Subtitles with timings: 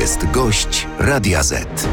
[0.00, 1.88] jest gość Radia Z.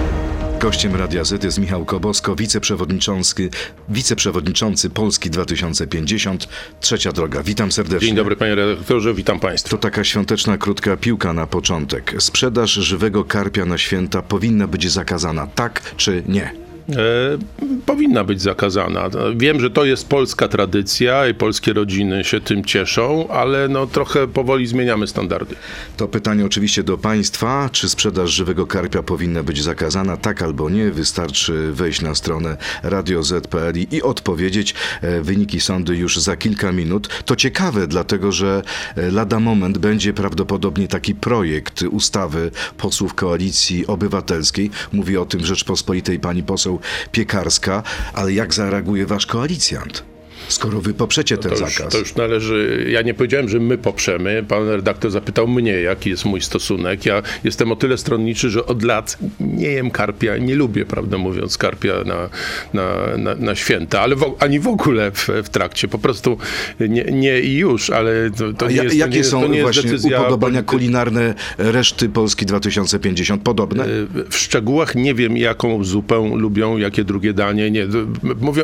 [0.60, 3.50] Gościem Radia Z jest Michał Kobosko, wiceprzewodniczący,
[3.90, 6.48] wiceprzewodniczący Polski 2050,
[6.82, 7.44] Trzecia Droga.
[7.44, 8.08] Witam serdecznie.
[8.08, 9.70] Dzień dobry panie redaktorze, witam państwa.
[9.70, 12.16] To taka świąteczna, krótka piłka na początek.
[12.20, 16.69] Sprzedaż żywego karpia na święta powinna być zakazana, tak czy nie?
[16.98, 17.38] E,
[17.86, 19.10] powinna być zakazana.
[19.36, 24.28] Wiem, że to jest polska tradycja i polskie rodziny się tym cieszą, ale no trochę
[24.28, 25.56] powoli zmieniamy standardy.
[25.98, 27.70] To pytanie oczywiście do Państwa.
[27.72, 30.18] Czy sprzedaż żywego karpia powinna być zakazana?
[30.18, 30.92] Tak albo nie.
[30.92, 34.76] Wystarczy wejść na stronę radio.z.pl i odpowiedzieć.
[35.02, 37.24] E, wyniki sądy już za kilka minut.
[37.26, 38.62] To ciekawe, dlatego że
[38.96, 44.72] e, lada moment będzie prawdopodobnie taki projekt ustawy posłów Koalicji Obywatelskiej.
[44.94, 46.79] Mówi o tym Rzeczpospolitej pani poseł
[47.12, 47.84] Piekarska,
[48.14, 50.09] ale jak zareaguje wasz koalicjant?
[50.50, 51.94] Skoro wy poprzecie ten to już, zakaz.
[51.94, 54.44] To już należy, ja nie powiedziałem, że my poprzemy.
[54.48, 57.06] Pan redaktor zapytał mnie, jaki jest mój stosunek.
[57.06, 61.58] Ja jestem o tyle stronniczy, że od lat nie jem karpia, nie lubię, prawdę mówiąc,
[61.58, 62.30] karpia na,
[62.74, 65.88] na, na, na święta, ale w, ani w ogóle w, w, trakcie.
[65.88, 66.38] Po prostu
[66.80, 69.84] nie, nie i już, ale to, to nie ja, jest Jakie nie, są nie właśnie
[69.84, 73.44] decyzja upodobania kulinarne reszty Polski 2050?
[73.44, 73.86] Podobne?
[74.30, 77.72] W szczegółach nie wiem, jaką zupę lubią, jakie drugie danie.
[77.72, 77.88] Nie,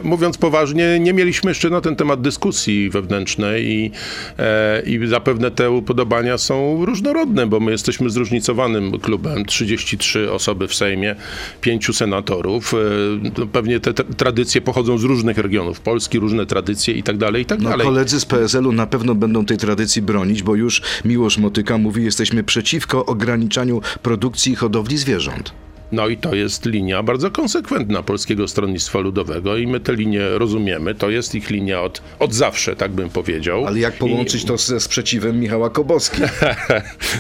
[0.04, 3.92] mówiąc poważnie, nie mieliśmy jeszcze na ten temat dyskusji wewnętrznej i,
[4.40, 9.46] e, i zapewne te upodobania są różnorodne, bo my jesteśmy zróżnicowanym klubem.
[9.46, 11.16] 33 osoby w Sejmie,
[11.62, 12.74] pięciu senatorów.
[12.74, 12.78] E,
[13.38, 17.46] no pewnie te tradycje pochodzą z różnych regionów Polski, różne tradycje i tak dalej, i
[17.46, 17.88] tak no, dalej.
[17.88, 22.44] Koledzy z PSL-u na pewno będą tej tradycji bronić, bo już Miłosz Motyka mówi, jesteśmy
[22.44, 25.65] przeciwko ograniczaniu produkcji i hodowli zwierząt.
[25.92, 30.96] No i to jest linia bardzo konsekwentna Polskiego Stronnictwa Ludowego i my tę linię rozumiemy.
[30.96, 33.66] To jest ich linia od, od zawsze, tak bym powiedział.
[33.66, 34.48] Ale jak połączyć I...
[34.48, 36.22] to ze sprzeciwem Michała Koboski?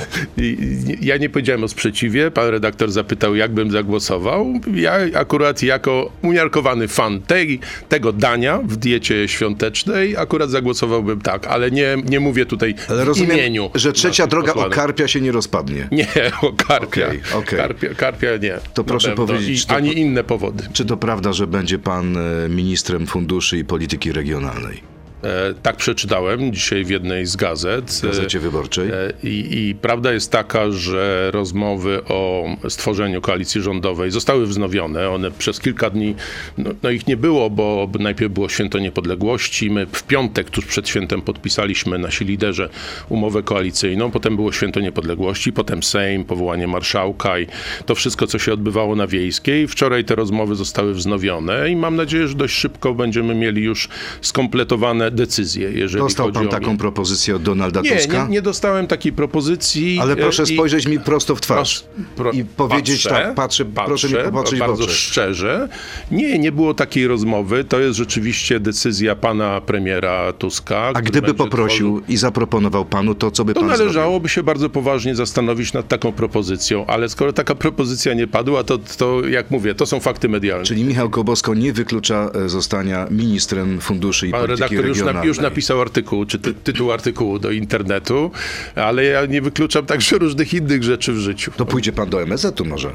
[1.01, 2.31] ja nie powiedziałem o sprzeciwie.
[2.31, 4.53] Pan redaktor zapytał, jak bym zagłosował.
[4.73, 7.59] Ja akurat jako umiarkowany fan tej,
[7.89, 13.07] tego dania w diecie świątecznej akurat zagłosowałbym tak, ale nie, nie mówię tutaj ale w
[13.07, 13.71] rozumiem, imieniu.
[13.75, 14.73] że trzecia droga posłanek.
[14.73, 15.87] o karpia się nie rozpadnie.
[15.91, 16.07] Nie,
[16.41, 17.07] o karpia.
[17.07, 17.59] Okay, okay.
[17.59, 18.54] Karpia, karpia nie.
[18.73, 19.65] To proszę powiedzieć.
[19.65, 20.63] I, ani inne powody.
[20.73, 24.94] Czy to prawda, że będzie pan e, ministrem funduszy i polityki regionalnej?
[25.25, 27.91] E, tak przeczytałem dzisiaj w jednej z gazet.
[27.91, 28.89] W gazecie wyborczej.
[28.89, 28.93] E,
[29.23, 35.09] I, I, prawda jest taka, że rozmowy o stworzeniu koalicji rządowej zostały wznowione.
[35.09, 36.15] One przez kilka dni,
[36.57, 39.69] no, no ich nie było, bo najpierw było święto niepodległości.
[39.71, 42.69] My w piątek, tuż przed świętem, podpisaliśmy nasi liderzy
[43.09, 44.11] umowę koalicyjną.
[44.11, 47.47] Potem było święto niepodległości, potem Sejm, powołanie marszałka i
[47.85, 49.67] to wszystko, co się odbywało na Wiejskiej.
[49.67, 53.89] Wczoraj te rozmowy zostały wznowione i mam nadzieję, że dość szybko będziemy mieli już
[54.21, 58.23] skompletowane decyzję, jeżeli Dostał pan taką propozycję od Donalda nie, Tuska?
[58.23, 59.99] Nie, nie dostałem takiej propozycji.
[60.01, 63.87] Ale proszę i, spojrzeć mi prosto w twarz pro, i powiedzieć patrzę, tak, patrzę, patrzę,
[63.87, 64.93] proszę mi popatrzeć bardzo w oczy.
[64.95, 65.69] szczerze.
[66.11, 67.63] Nie, nie było takiej rozmowy.
[67.63, 70.91] To jest rzeczywiście decyzja pana premiera Tuska.
[70.93, 72.13] A gdyby poprosił tworzył...
[72.13, 74.29] i zaproponował panu to, co by to pan należałoby zrobił?
[74.29, 79.27] się bardzo poważnie zastanowić nad taką propozycją, ale skoro taka propozycja nie padła, to, to
[79.27, 80.65] jak mówię, to są fakty medialne.
[80.65, 85.39] Czyli Michał Kobosko nie wyklucza e, zostania ministrem funduszy i pan polityki redaktor już, już
[85.39, 88.31] napisał artykuł, czy ty, tytuł artykułu do internetu,
[88.75, 91.51] ale ja nie wykluczam także różnych innych rzeczy w życiu.
[91.57, 92.91] To pójdzie pan do MSZ-u może?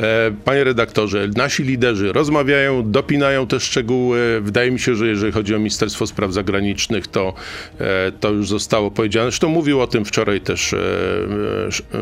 [0.00, 4.40] E, panie redaktorze, nasi liderzy rozmawiają, dopinają te szczegóły.
[4.40, 7.34] Wydaje mi się, że jeżeli chodzi o Ministerstwo Spraw Zagranicznych, to,
[7.80, 9.24] e, to już zostało powiedziane.
[9.24, 10.78] Zresztą mówił o tym wczoraj też e,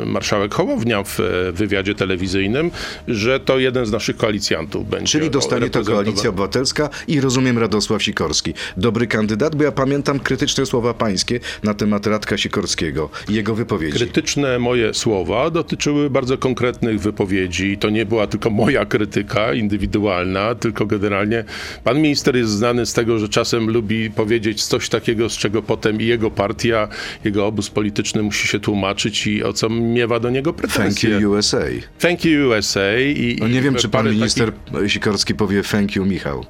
[0.06, 1.19] marszałek Hołownia w
[1.53, 2.70] wywiadzie telewizyjnym,
[3.09, 5.06] że to jeden z naszych koalicjantów będzie.
[5.06, 8.54] Czyli dostanie to Koalicja Obywatelska i rozumiem Radosław Sikorski.
[8.76, 13.97] Dobry kandydat, bo ja pamiętam krytyczne słowa pańskie na temat Radka Sikorskiego i jego wypowiedzi.
[13.97, 20.87] Krytyczne moje słowa dotyczyły bardzo konkretnych wypowiedzi to nie była tylko moja krytyka indywidualna, tylko
[20.87, 21.44] generalnie
[21.84, 26.00] pan minister jest znany z tego, że czasem lubi powiedzieć coś takiego, z czego potem
[26.00, 26.88] i jego partia,
[27.25, 31.10] jego obóz polityczny musi się tłumaczyć i o co miewa do niego pretensje.
[31.10, 31.65] Thank you USA.
[31.98, 32.98] Thank you USA.
[33.01, 34.92] I, no nie wiem, czy pan minister takich...
[34.92, 36.47] Sikorski powie thank you Michał.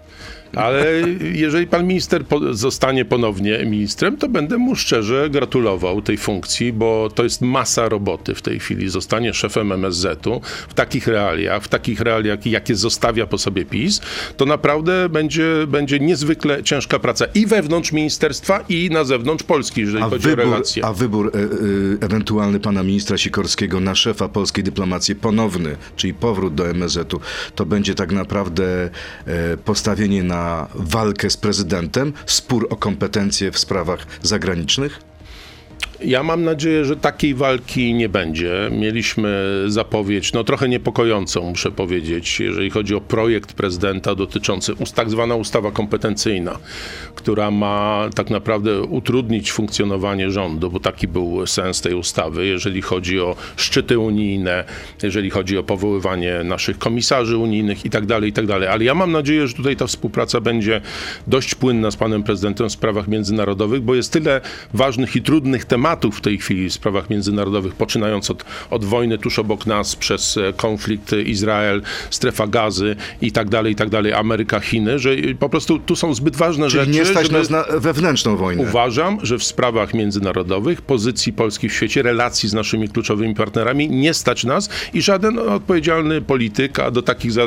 [0.56, 0.84] Ale
[1.32, 7.10] jeżeli pan minister po, zostanie ponownie ministrem, to będę mu szczerze gratulował tej funkcji, bo
[7.14, 8.88] to jest masa roboty w tej chwili.
[8.88, 14.00] Zostanie szefem MSZ-u w takich realiach, w takich realiach, jakie zostawia po sobie PiS,
[14.36, 20.04] to naprawdę będzie, będzie niezwykle ciężka praca i wewnątrz ministerstwa, i na zewnątrz Polski, jeżeli
[20.04, 20.84] a chodzi wybór, o relacje.
[20.84, 21.44] A wybór e, e,
[22.00, 27.20] ewentualny pana ministra Sikorskiego na szefa polskiej dyplomacji ponowny, czyli powrót do MSZ-u,
[27.54, 28.90] to będzie tak naprawdę
[29.26, 35.07] e, postawienie na na walkę z prezydentem, spór o kompetencje w sprawach zagranicznych?
[36.04, 38.70] Ja mam nadzieję, że takiej walki nie będzie.
[38.70, 45.34] Mieliśmy zapowiedź, no trochę niepokojącą, muszę powiedzieć, jeżeli chodzi o projekt prezydenta dotyczący tak zwana
[45.34, 46.58] ustawa kompetencyjna,
[47.14, 53.20] która ma tak naprawdę utrudnić funkcjonowanie rządu, bo taki był sens tej ustawy, jeżeli chodzi
[53.20, 54.64] o szczyty unijne,
[55.02, 58.44] jeżeli chodzi o powoływanie naszych komisarzy unijnych i tak dalej, i tak.
[58.70, 60.80] Ale ja mam nadzieję, że tutaj ta współpraca będzie
[61.26, 64.40] dość płynna z panem prezydentem w sprawach międzynarodowych, bo jest tyle
[64.74, 69.38] ważnych i trudnych tematów w tej chwili w sprawach międzynarodowych, poczynając od, od wojny tuż
[69.38, 74.60] obok nas, przez e, konflikt Izrael, strefa gazy i tak dalej, i tak dalej, Ameryka,
[74.60, 76.98] Chiny, że po prostu tu są zbyt ważne Czyli rzeczy.
[76.98, 78.62] nie stać żeby- nas na wewnętrzną wojnę.
[78.62, 84.14] Uważam, że w sprawach międzynarodowych, pozycji Polski w świecie, relacji z naszymi kluczowymi partnerami nie
[84.14, 87.42] stać nas i żaden odpowiedzialny polityk, a do takich za,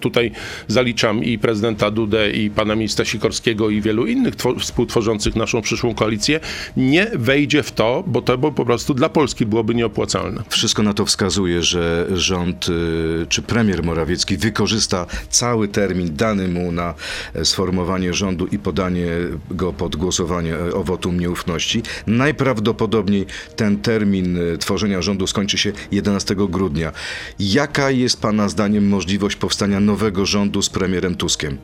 [0.00, 0.30] tutaj
[0.68, 5.94] zaliczam i prezydenta Dudę, i pana ministra Sikorskiego, i wielu innych two, współtworzących naszą przyszłą
[5.94, 6.40] koalicję,
[6.76, 10.42] nie wejdzie w to, bo to bo po prostu dla Polski byłoby nieopłacalne.
[10.48, 16.72] Wszystko na to wskazuje, że rząd y, czy premier Morawiecki wykorzysta cały termin dany mu
[16.72, 16.94] na
[17.34, 19.06] e, sformowanie rządu i podanie
[19.50, 21.82] go pod głosowanie e, o wotum nieufności.
[22.06, 23.26] Najprawdopodobniej
[23.56, 26.92] ten termin y, tworzenia rządu skończy się 11 grudnia.
[27.38, 31.58] Jaka jest Pana zdaniem możliwość powstania nowego rządu z premierem Tuskiem?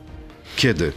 [0.55, 0.91] Kiedy?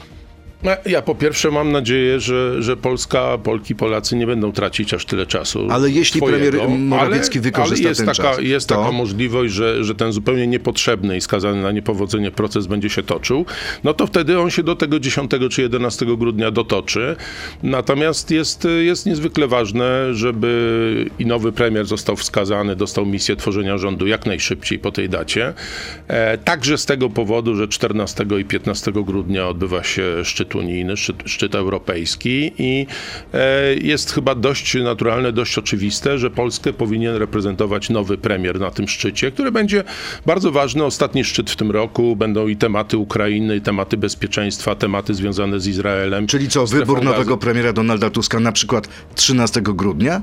[0.63, 5.05] No, Ja po pierwsze mam nadzieję, że, że Polska, Polki, Polacy nie będą tracić aż
[5.05, 5.69] tyle czasu.
[5.71, 9.85] Ale jeśli premier Morawiecki wykorzysta ale jest ten taka, czas, Jest to- taka możliwość, że,
[9.85, 13.45] że ten zupełnie niepotrzebny i skazany na niepowodzenie proces będzie się toczył,
[13.85, 17.17] no to wtedy on się do tego 10 czy 11 grudnia dotoczy.
[17.63, 24.07] Natomiast jest, jest niezwykle ważne, żeby i nowy premier został wskazany, dostał misję tworzenia rządu
[24.07, 25.55] jak najszybciej po tej dacie.
[26.09, 31.17] E, także z tego powodu, że 14 i 15 grudnia odbywa się szczyt unijny, szczyt,
[31.27, 32.87] szczyt europejski i
[33.35, 38.89] e, jest chyba dość naturalne, dość oczywiste, że Polskę powinien reprezentować nowy premier na tym
[38.89, 39.85] szczycie, który będzie
[40.27, 40.85] bardzo ważny.
[40.85, 42.17] Ostatni szczyt w tym roku.
[42.17, 46.27] Będą i tematy Ukrainy, i tematy bezpieczeństwa, tematy związane z Izraelem.
[46.27, 50.23] Czyli co, wybór nowego premiera Donalda Tuska na przykład 13 grudnia?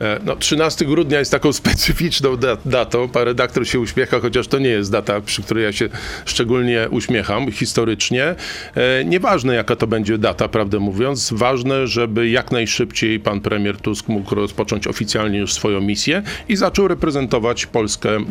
[0.00, 3.08] E, No, 13 grudnia jest taką specyficzną da- datą.
[3.08, 5.88] Pan redaktor się uśmiecha, chociaż to nie jest data, przy której ja się
[6.24, 8.34] szczególnie uśmiecham historycznie.
[8.74, 11.30] E, Nieważne, jaka to będzie data, prawdę mówiąc.
[11.32, 16.88] Ważne, żeby jak najszybciej pan premier Tusk mógł rozpocząć oficjalnie już swoją misję i zaczął
[16.88, 18.22] reprezentować Polskę e,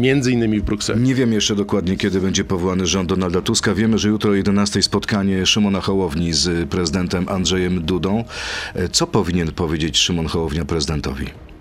[0.00, 1.00] między innymi w Brukseli.
[1.02, 3.74] Nie wiem jeszcze dokładnie, kiedy będzie powołany rząd Donalda Tuska.
[3.74, 8.24] Wiemy, że jutro o 11 spotkanie Szymona Hołowni z prezydentem Andrzejem Dudą.
[8.92, 11.51] Co powinien powiedzieć Szymon Hołownia tanto ouvir.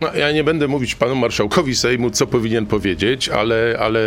[0.00, 4.00] No, ja nie będę mówić panu marszałkowi Sejmu, co powinien powiedzieć, ale, ale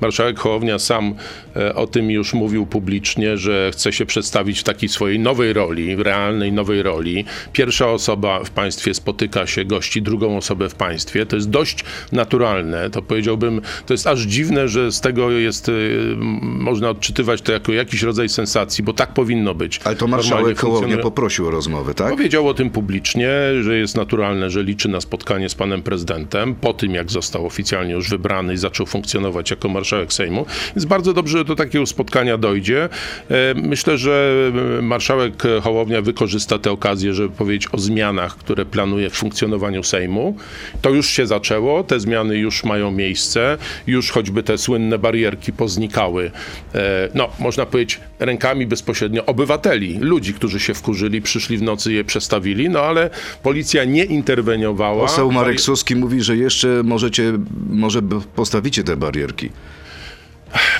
[0.00, 1.14] marszałek Hołownia sam
[1.56, 5.96] e, o tym już mówił publicznie, że chce się przedstawić w takiej swojej nowej roli,
[5.96, 7.24] realnej nowej roli.
[7.52, 11.26] Pierwsza osoba w państwie spotyka się, gości drugą osobę w państwie.
[11.26, 12.90] To jest dość naturalne.
[12.90, 15.72] To powiedziałbym, to jest aż dziwne, że z tego jest, e,
[16.42, 19.80] można odczytywać to jako jakiś rodzaj sensacji, bo tak powinno być.
[19.84, 22.10] Ale to marszałek Hołownia poprosił o rozmowę, tak?
[22.10, 23.30] Powiedział o tym publicznie,
[23.60, 27.92] że jest naturalne, że liczy na spotkanie z panem prezydentem po tym, jak został oficjalnie
[27.92, 30.46] już wybrany i zaczął funkcjonować jako marszałek Sejmu.
[30.76, 32.88] Więc bardzo dobrze, że do takiego spotkania dojdzie.
[33.30, 34.34] E, Myślę, że
[34.78, 40.36] e, marszałek Hołownia wykorzysta tę okazję, żeby powiedzieć o zmianach, które planuje w funkcjonowaniu Sejmu.
[40.82, 46.30] To już się zaczęło, te zmiany już mają miejsce, już choćby te słynne barierki poznikały.
[46.74, 52.04] E, No, można powiedzieć, rękami bezpośrednio obywateli, ludzi, którzy się wkurzyli, przyszli w nocy je
[52.04, 53.10] przestawili, no ale
[53.42, 54.93] policja nie interweniowała.
[55.00, 57.32] Poseł Marek Suski mówi, że jeszcze możecie,
[57.70, 58.00] może
[58.36, 59.50] postawicie te barierki,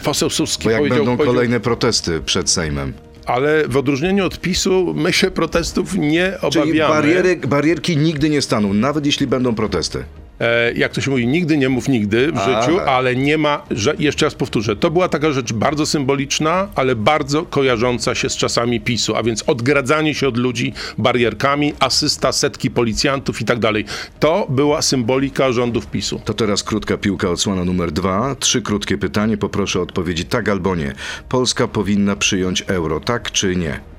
[0.05, 2.93] Poseł Suski bo jak powiedział, będą powiedział, kolejne protesty przed Sejmem.
[3.27, 6.95] ale w odróżnieniu od PiSu my się protestów nie Czyli obawiamy.
[6.95, 10.05] bariery, barierki nigdy nie staną, nawet jeśli będą protesty.
[10.41, 12.63] E, jak to się mówi, nigdy nie mów nigdy w A.
[12.63, 16.97] życiu, ale nie ma, że, jeszcze raz powtórzę, to była taka rzecz bardzo symboliczna, ale
[16.97, 22.71] bardzo kojarząca się z czasami PiSu, a więc odgradzanie się od ludzi barierkami, asysta setki
[22.71, 23.85] policjantów i tak dalej.
[24.21, 26.21] To była symbolika rządów PiSu.
[26.25, 28.37] To teraz krótka piłka, odsłona numer dwa.
[28.39, 30.95] Trzy krótkie pytanie, poproszę o odpowiedzi tak albo nie.
[31.29, 33.94] Polska powinna przyjąć euro, tak czy nie?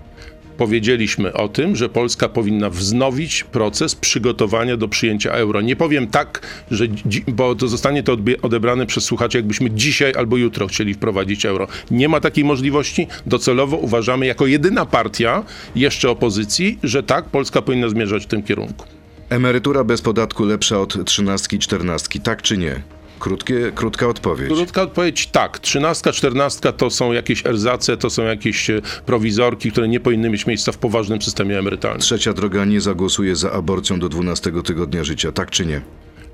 [0.57, 5.61] Powiedzieliśmy o tym, że Polska powinna wznowić proces przygotowania do przyjęcia euro.
[5.61, 6.85] Nie powiem tak, że
[7.27, 11.67] bo to zostanie to odebrane przez słuchaczy, jakbyśmy dzisiaj albo jutro chcieli wprowadzić euro.
[11.91, 13.07] Nie ma takiej możliwości.
[13.25, 15.43] Docelowo uważamy jako jedyna partia
[15.75, 18.85] jeszcze opozycji, że tak, Polska powinna zmierzać w tym kierunku.
[19.29, 22.94] Emerytura bez podatku lepsza od trzynastki, czternastki, tak czy nie?
[23.25, 24.47] Krótkie, krótka odpowiedź.
[24.47, 25.59] Krótka odpowiedź tak.
[25.59, 30.45] Trzynastka, czternastka to są jakieś erzace, to są jakieś e, prowizorki, które nie powinny mieć
[30.45, 32.01] miejsca w poważnym systemie emerytalnym.
[32.01, 35.81] Trzecia droga nie zagłosuje za aborcją do 12 tygodnia życia, tak czy nie?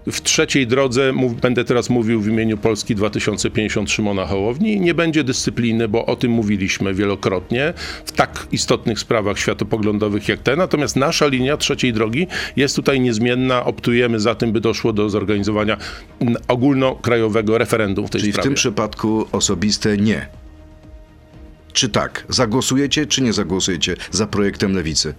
[0.07, 4.79] W trzeciej drodze mów, będę teraz mówił w imieniu Polski 2050 Szymona Hołowni.
[4.79, 7.73] Nie będzie dyscypliny, bo o tym mówiliśmy wielokrotnie
[8.05, 10.55] w tak istotnych sprawach światopoglądowych jak te.
[10.55, 13.65] Natomiast nasza linia trzeciej drogi jest tutaj niezmienna.
[13.65, 15.77] Optujemy za tym, by doszło do zorganizowania
[16.47, 18.47] ogólnokrajowego referendum w tej Czyli w sprawie.
[18.49, 20.27] tym przypadku osobiste nie.
[21.73, 22.25] Czy tak?
[22.29, 25.13] Zagłosujecie, czy nie zagłosujecie za projektem lewicy?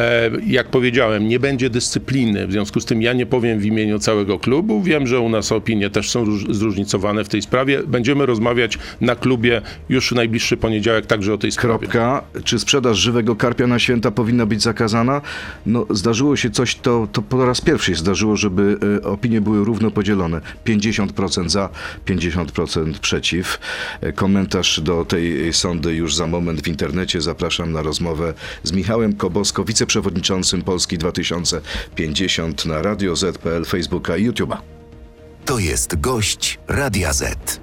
[0.00, 3.98] E, jak powiedziałem, nie będzie dyscypliny, w związku z tym ja nie powiem w imieniu
[3.98, 4.82] całego klubu.
[4.82, 7.82] Wiem, że u nas opinie też są róż- zróżnicowane w tej sprawie.
[7.86, 11.78] Będziemy rozmawiać na klubie już w najbliższy poniedziałek także o tej sprawie.
[11.78, 12.22] Kropka.
[12.44, 15.20] Czy sprzedaż żywego karpia na święta powinna być zakazana?
[15.66, 19.90] No, zdarzyło się coś, to, to po raz pierwszy zdarzyło, żeby e, opinie były równo
[19.90, 20.40] podzielone.
[20.66, 21.68] 50% za,
[22.06, 23.58] 50% przeciw.
[24.00, 27.20] E, komentarz do tej sądy już za moment w internecie.
[27.20, 34.56] Zapraszam na rozmowę z Michałem Kobosko, wiceprzewodniczącym Polski 2050 na Radio Z.pl, Facebooka i YouTube'a.
[35.44, 37.60] To jest gość Radia Z.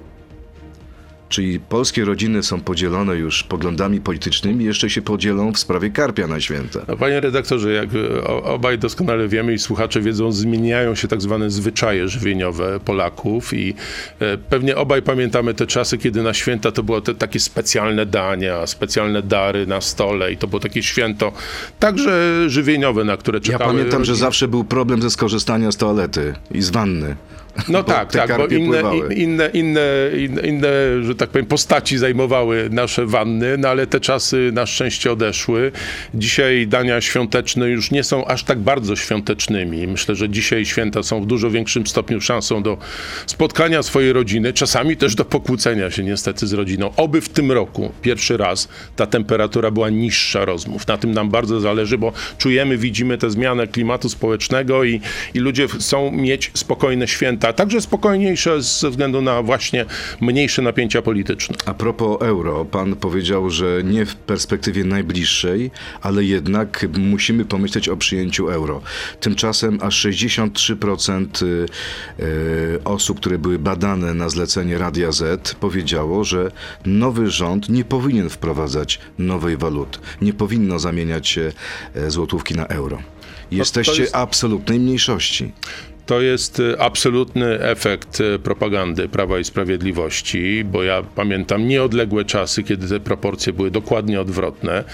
[1.28, 6.40] Czyli polskie rodziny są podzielone już poglądami politycznymi, jeszcze się podzielą w sprawie karpia na
[6.40, 6.80] święta.
[6.88, 11.50] No, Panie redaktorze, jak e, obaj doskonale wiemy i słuchacze wiedzą, zmieniają się tak zwane
[11.50, 13.74] zwyczaje żywieniowe Polaków i
[14.20, 18.66] e, pewnie obaj pamiętamy te czasy, kiedy na święta to było te takie specjalne dania,
[18.66, 21.32] specjalne dary na stole i to było takie święto
[21.78, 26.34] także żywieniowe, na które Ja czekały pamiętam, że zawsze był problem ze skorzystania z toalety
[26.50, 27.16] i z wanny.
[27.68, 28.82] No bo tak, tak, bo inne,
[29.14, 30.68] inne, inne, inne, inne,
[31.02, 35.72] że tak powiem, postaci zajmowały nasze wanny, no ale te czasy na szczęście odeszły.
[36.14, 39.86] Dzisiaj dania świąteczne już nie są aż tak bardzo świątecznymi.
[39.86, 42.78] Myślę, że dzisiaj święta są w dużo większym stopniu szansą do
[43.26, 46.92] spotkania swojej rodziny, czasami też do pokłócenia się niestety z rodziną.
[46.96, 50.86] Oby w tym roku pierwszy raz ta temperatura była niższa rozmów.
[50.86, 55.00] Na tym nam bardzo zależy, bo czujemy, widzimy tę zmianę klimatu społecznego i,
[55.34, 59.84] i ludzie chcą mieć spokojne święta, także spokojniejsze ze względu na właśnie
[60.20, 61.56] mniejsze napięcia polityczne.
[61.66, 67.96] A propos euro, pan powiedział, że nie w perspektywie najbliższej, ale jednak musimy pomyśleć o
[67.96, 68.80] przyjęciu euro.
[69.20, 71.66] Tymczasem aż 63% y,
[72.20, 76.50] y, osób, które były badane na zlecenie Radia Z, powiedziało, że
[76.86, 79.98] nowy rząd nie powinien wprowadzać nowej waluty.
[80.22, 81.52] Nie powinno zamieniać się
[81.94, 82.98] e, złotówki na euro.
[83.50, 85.52] Jesteście jest- absolutnej mniejszości.
[86.08, 92.62] To jest y, absolutny efekt y, propagandy Prawa i Sprawiedliwości, bo ja pamiętam nieodległe czasy,
[92.62, 94.84] kiedy te proporcje były dokładnie odwrotne.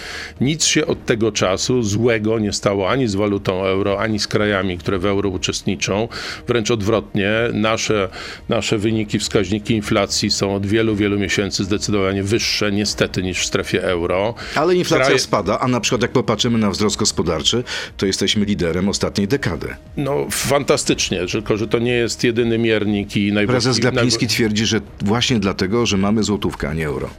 [0.40, 4.78] Nic się od tego czasu złego nie stało ani z walutą euro, ani z krajami,
[4.78, 6.08] które w euro uczestniczą.
[6.46, 8.08] Wręcz odwrotnie, nasze,
[8.48, 13.84] nasze wyniki, wskaźniki inflacji są od wielu, wielu miesięcy zdecydowanie wyższe, niestety, niż w strefie
[13.84, 14.34] euro.
[14.54, 17.64] Ale inflacja Kraje- spada, a na przykład jak popatrzymy na wzrost gospodarczy,
[17.96, 19.74] to jesteśmy liderem ostatniej dekady.
[19.96, 23.52] No, fantastycznie, tylko że to nie jest jedyny miernik i najwyższy.
[23.52, 27.10] Prezes Glapiński twierdzi, że właśnie dlatego, że mamy złotówkę, a nie euro.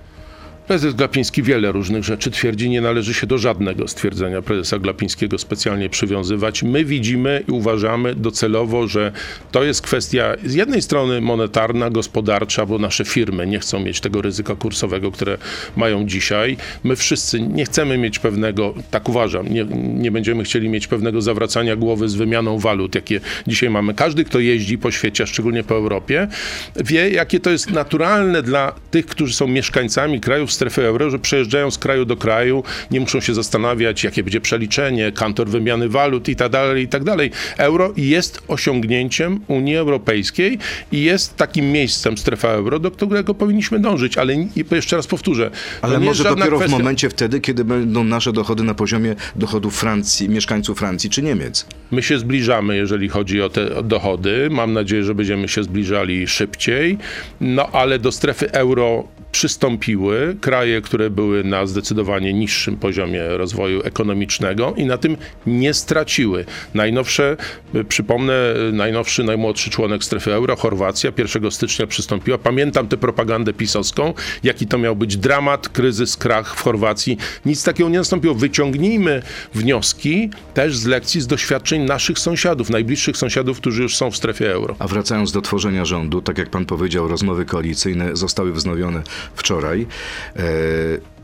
[0.68, 5.90] Prezes Glapiński wiele różnych rzeczy twierdzi, nie należy się do żadnego stwierdzenia prezesa Glapińskiego specjalnie
[5.90, 6.64] przywiązywać.
[6.64, 9.12] My widzimy i uważamy docelowo, że
[9.52, 14.22] to jest kwestia z jednej strony monetarna, gospodarcza, bo nasze firmy nie chcą mieć tego
[14.22, 15.38] ryzyka kursowego, które
[15.76, 16.58] mają dzisiaj.
[16.84, 21.76] My wszyscy nie chcemy mieć pewnego, tak uważam, nie, nie będziemy chcieli mieć pewnego zawracania
[21.76, 23.94] głowy z wymianą walut, jakie dzisiaj mamy.
[23.94, 26.28] Każdy, kto jeździ po świecie, a szczególnie po Europie,
[26.76, 31.72] wie, jakie to jest naturalne dla tych, którzy są mieszkańcami krajów strefy euro, że przejeżdżają
[31.72, 36.36] z kraju do kraju, nie muszą się zastanawiać, jakie będzie przeliczenie, kantor wymiany walut i
[36.36, 37.32] tak dalej, i tak dalej.
[37.58, 40.58] Euro jest osiągnięciem Unii Europejskiej
[40.92, 45.52] i jest takim miejscem strefa euro, do którego powinniśmy dążyć, ale jeszcze raz powtórzę.
[45.82, 50.30] Ale może dopiero w kwestia- momencie wtedy, kiedy będą nasze dochody na poziomie dochodów Francji,
[50.30, 51.66] mieszkańców Francji czy Niemiec.
[51.92, 54.48] My się zbliżamy, jeżeli chodzi o te dochody.
[54.52, 56.98] Mam nadzieję, że będziemy się zbliżali szybciej.
[57.42, 59.04] No ale do strefy euro
[59.36, 66.46] przystąpiły kraje, które były na zdecydowanie niższym poziomie rozwoju ekonomicznego i na tym nie straciły.
[66.74, 67.38] Najnowsze,
[67.76, 68.34] y, przypomnę,
[68.70, 72.38] y, najnowszy, najmłodszy członek strefy euro, Chorwacja, 1 stycznia przystąpiła.
[72.38, 74.14] Pamiętam tę propagandę pisowską,
[74.44, 77.18] jaki to miał być dramat, kryzys, krach w Chorwacji.
[77.46, 78.36] Nic takiego nie nastąpiło.
[78.36, 79.22] Wyciągnijmy
[79.54, 84.52] wnioski też z lekcji, z doświadczeń naszych sąsiadów, najbliższych sąsiadów, którzy już są w strefie
[84.52, 84.76] euro.
[84.80, 89.02] A wracając do tworzenia rządu, tak jak pan powiedział, rozmowy koalicyjne zostały wznowione
[89.36, 89.88] wczoraj.
[90.36, 90.44] E,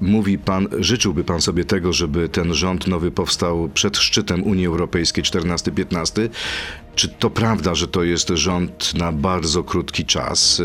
[0.02, 5.24] mówi pan, życzyłby pan sobie tego, żeby ten rząd nowy powstał przed szczytem Unii Europejskiej
[5.24, 6.30] 14-15.
[6.96, 10.62] Czy to prawda, że to jest rząd na bardzo krótki czas?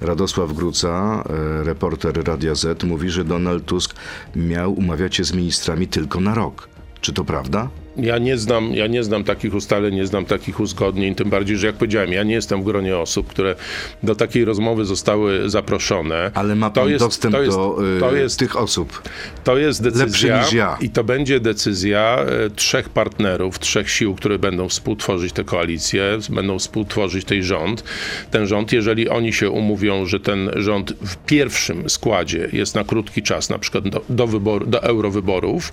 [0.00, 1.24] E, Radosław Gruca,
[1.60, 3.94] e, reporter Radia Z, mówi, że Donald Tusk
[4.36, 6.68] miał umawiać się z ministrami tylko na rok.
[7.00, 7.68] Czy to prawda?
[7.96, 11.66] Ja nie znam, ja nie znam takich ustaleń, nie znam takich uzgodnień, tym bardziej, że
[11.66, 13.54] jak powiedziałem, ja nie jestem w gronie osób, które
[14.02, 16.30] do takiej rozmowy zostały zaproszone.
[16.34, 19.02] Ale ma pan dostęp do y, to jest, tych osób.
[19.44, 20.76] To jest decyzja niż ja.
[20.80, 26.58] i to będzie decyzja y, trzech partnerów, trzech sił, które będą współtworzyć tę koalicję, będą
[26.58, 27.84] współtworzyć ten rząd.
[28.30, 33.22] Ten rząd, jeżeli oni się umówią, że ten rząd w pierwszym składzie jest na krótki
[33.22, 35.72] czas, na przykład do, do, wyboru, do eurowyborów,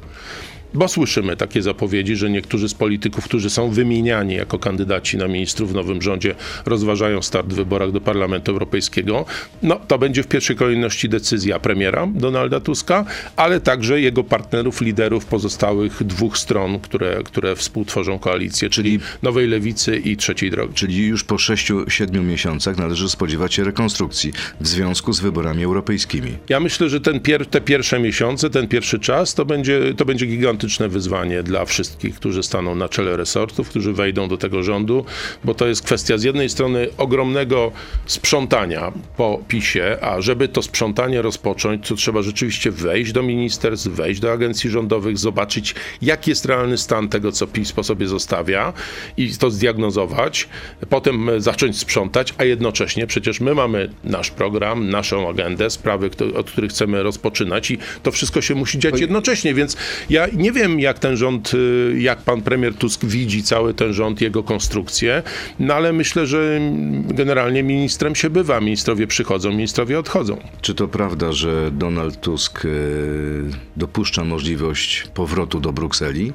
[0.74, 5.72] bo słyszymy takie zapowiedzi, że niektórzy z polityków, którzy są wymieniani jako kandydaci na ministrów
[5.72, 6.36] w nowym rządzie,
[6.66, 9.26] rozważają start w wyborach do Parlamentu Europejskiego.
[9.64, 15.26] No, to będzie w pierwszej kolejności decyzja premiera Donalda Tuska, ale także jego partnerów, liderów
[15.26, 20.74] pozostałych dwóch stron, które, które współtworzą koalicję, czyli Nowej Lewicy i Trzeciej Drogi.
[20.74, 26.38] Czyli już po sześciu, siedmiu miesiącach należy spodziewać się rekonstrukcji w związku z wyborami europejskimi.
[26.50, 30.26] Ja myślę, że ten pier te pierwsze miesiące, ten pierwszy czas, to będzie, to będzie
[30.26, 35.06] gigantyczny gigantyczne wyzwanie dla wszystkich, którzy staną na czele resortów, którzy wejdą do tego rządu,
[35.44, 37.72] bo to jest kwestia z jednej strony ogromnego
[38.06, 44.22] sprzątania po PiSie, a żeby to sprzątanie rozpocząć, to trzeba rzeczywiście wejść do ministerstw, wejść
[44.22, 48.74] do agencji rządowych, zobaczyć, jaki jest realny stan tego, co PiS po sobie zostawia
[49.18, 50.50] i to zdiagnozować,
[50.90, 56.72] potem zacząć sprzątać, a jednocześnie przecież my mamy nasz program, naszą agendę, sprawy, od których
[56.72, 59.78] chcemy rozpoczynać i to wszystko się musi dziać jednocześnie, więc
[60.10, 63.94] ja nie nie wiem, jak ten rząd, y, jak pan premier Tusk widzi cały ten
[63.94, 65.24] rząd, jego konstrukcję,
[65.60, 66.60] no ale myślę, że
[67.04, 68.60] generalnie ministrem się bywa.
[68.60, 70.38] Ministrowie przychodzą, ministrowie odchodzą.
[70.62, 73.44] Czy to prawda, że Donald Tusk y,
[73.78, 76.34] dopuszcza możliwość powrotu do Brukseli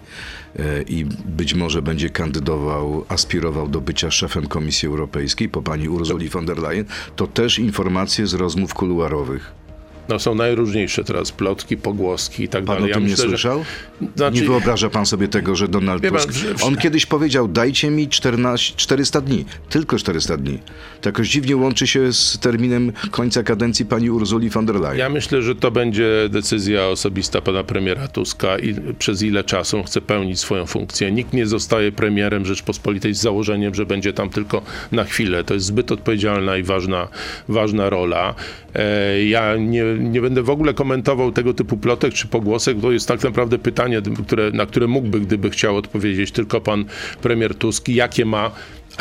[0.57, 6.29] y, i być może będzie kandydował, aspirował do bycia szefem Komisji Europejskiej po pani Ursuli
[6.29, 6.85] von der Leyen?
[7.17, 9.66] To też informacje z rozmów kuluarowych.
[10.09, 12.93] No są najróżniejsze teraz plotki, pogłoski i tak pan dalej.
[12.93, 13.65] Pan o tym ja nie słyszał?
[14.01, 14.07] Że...
[14.17, 14.41] Znaczy...
[14.41, 16.27] Nie wyobraża pan sobie tego, że Donald Tusk...
[16.27, 16.65] Pan, że...
[16.65, 19.45] On kiedyś powiedział, dajcie mi 14, 400 dni.
[19.69, 20.59] Tylko 400 dni.
[21.01, 24.99] To jakoś dziwnie łączy się z terminem końca kadencji pani Urzuli von der Leyen.
[24.99, 30.01] Ja myślę, że to będzie decyzja osobista pana premiera Tuska i przez ile czasu chce
[30.01, 31.13] pełnić swoją funkcję.
[31.13, 35.45] Nikt nie zostaje premierem Rzeczpospolitej z założeniem, że będzie tam tylko na chwilę.
[35.45, 37.09] To jest zbyt odpowiedzialna i ważna,
[37.49, 38.35] ważna rola.
[38.75, 42.81] E, ja nie, nie będę w ogóle komentował tego typu plotek czy pogłosek.
[42.81, 46.85] To jest tak naprawdę pytanie, które, na które mógłby, gdyby chciał odpowiedzieć tylko pan
[47.23, 48.51] premier Tusk, jakie ma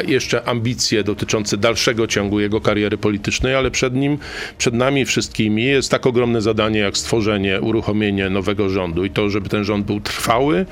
[0.07, 4.17] jeszcze ambicje dotyczące dalszego ciągu jego kariery politycznej, ale przed nim,
[4.57, 9.49] przed nami wszystkimi jest tak ogromne zadanie jak stworzenie, uruchomienie nowego rządu i to, żeby
[9.49, 10.65] ten rząd był trwały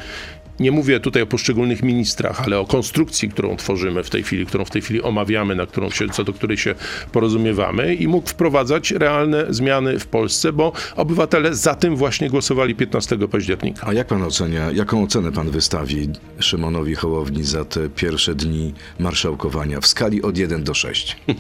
[0.59, 4.65] nie mówię tutaj o poszczególnych ministrach, ale o konstrukcji, którą tworzymy w tej chwili, którą
[4.65, 6.75] w tej chwili omawiamy, na którą się, co do której się
[7.11, 13.17] porozumiewamy i mógł wprowadzać realne zmiany w Polsce, bo obywatele za tym właśnie głosowali 15
[13.17, 13.87] października.
[13.87, 19.81] A jak pan ocenia, jaką ocenę pan wystawi Szymonowi Hołowni za te pierwsze dni marszałkowania
[19.81, 21.17] w skali od 1 do 6?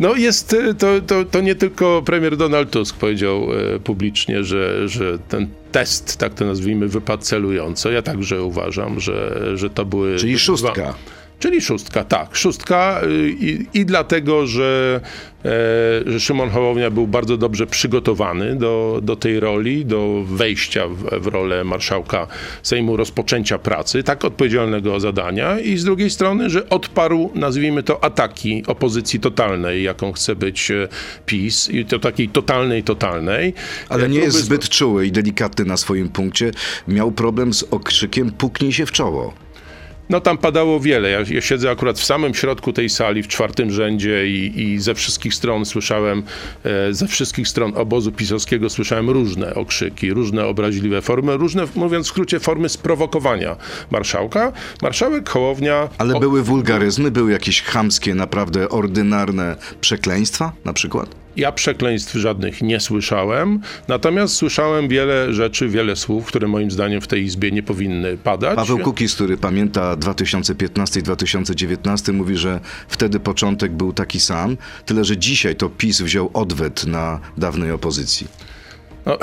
[0.00, 4.88] No jest, e, to, to, to nie tylko premier Donald Tusk powiedział e, publicznie, że,
[4.88, 7.90] że ten test, tak to nazwijmy, wypadł celująco.
[7.90, 10.16] Ja także uważam, że, że to były...
[10.16, 10.72] Czyli szóstka.
[10.72, 10.94] Dwa,
[11.38, 12.36] Czyli szóstka, tak.
[12.36, 15.00] Szóstka y, i, i dlatego, że,
[15.44, 15.50] e,
[16.06, 21.26] że Szymon Hołownia był bardzo dobrze przygotowany do, do tej roli, do wejścia w, w
[21.26, 22.26] rolę marszałka
[22.62, 28.62] Sejmu, rozpoczęcia pracy, tak odpowiedzialnego zadania i z drugiej strony, że odparł, nazwijmy to, ataki
[28.66, 30.88] opozycji totalnej, jaką chce być e,
[31.26, 33.54] PiS i to takiej totalnej, totalnej.
[33.88, 36.50] Ale e, nie jest zbyt czuły i delikatny na swoim punkcie.
[36.88, 39.47] Miał problem z okrzykiem puknij się w czoło.
[40.10, 41.10] No tam padało wiele.
[41.10, 44.94] Ja, ja, siedzę akurat w samym środku tej sali, w czwartym rzędzie i, i ze
[44.94, 46.22] wszystkich stron słyszałem,
[46.64, 52.08] e, ze wszystkich stron obozu pisowskiego słyszałem różne okrzyki, różne obraźliwe formy, różne, mówiąc w
[52.08, 53.56] skrócie, formy sprowokowania
[53.90, 54.52] marszałka.
[54.82, 55.88] Marszałek Hołownia...
[55.98, 56.20] Ale o...
[56.20, 61.27] były wulgaryzmy, były jakieś chamskie, naprawdę ordynarne przekleństwa na przykład?
[61.38, 67.06] Ja przekleństw żadnych nie słyszałem, natomiast słyszałem wiele rzeczy, wiele słów, które moim zdaniem w
[67.06, 68.56] tej Izbie nie powinny padać.
[68.56, 75.04] Paweł Kukis, który pamięta 2015 i 2019, mówi, że wtedy początek był taki sam, tyle
[75.04, 78.26] że dzisiaj to PiS wziął odwet na dawnej opozycji.
[79.06, 79.18] No,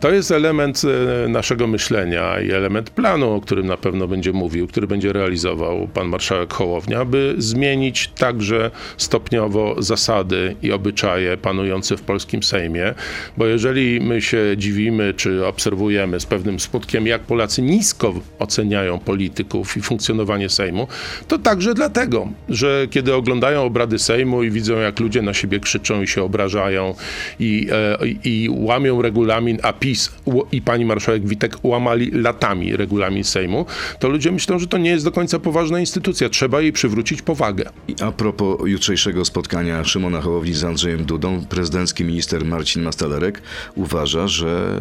[0.00, 4.66] to jest element e, naszego myślenia i element planu, o którym na pewno będzie mówił,
[4.66, 12.02] który będzie realizował pan marszałek Hołownia, by zmienić także stopniowo zasady i obyczaje panujące w
[12.02, 12.94] polskim Sejmie,
[13.36, 19.76] bo jeżeli my się dziwimy czy obserwujemy z pewnym smutkiem, jak Polacy nisko oceniają polityków
[19.76, 20.88] i funkcjonowanie Sejmu,
[21.28, 26.02] to także dlatego, że kiedy oglądają obrady Sejmu i widzą, jak ludzie na siebie krzyczą
[26.02, 26.94] i się obrażają
[27.40, 30.10] i, e, i łamią regulamin, a PiS
[30.52, 33.66] i pani marszałek Witek łamali latami regulamin Sejmu,
[33.98, 36.28] to ludzie myślą, że to nie jest do końca poważna instytucja.
[36.28, 37.70] Trzeba jej przywrócić powagę.
[38.00, 43.42] A propos jutrzejszego spotkania Szymona Hołowni z Andrzejem Dudą, prezydencki minister Marcin Mastalerek
[43.74, 44.78] uważa, że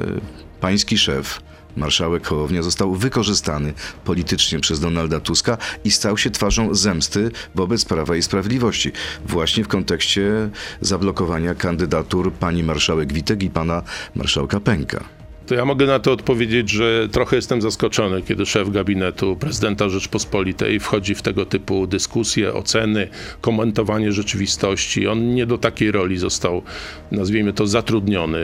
[0.62, 1.40] pański szef
[1.78, 3.74] marszałek Hołownia został wykorzystany
[4.06, 8.92] politycznie przez Donalda Tuska i stał się twarzą zemsty wobec Prawa i Sprawiedliwości.
[9.26, 10.50] Właśnie w kontekście
[10.82, 13.84] zablokowania kandydatur pani marszałek Witek i pana
[14.16, 15.27] marszałka Pęka.
[15.48, 20.80] To ja mogę na to odpowiedzieć, że trochę jestem zaskoczony, kiedy szef gabinetu prezydenta Rzeczpospolitej
[20.80, 23.08] wchodzi w tego typu dyskusje, oceny,
[23.42, 25.08] komentowanie rzeczywistości.
[25.08, 26.62] On nie do takiej roli został,
[27.12, 28.40] nazwijmy to, zatrudniony.